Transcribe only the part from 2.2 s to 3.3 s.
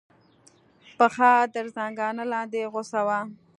لاندې غوڅه وه.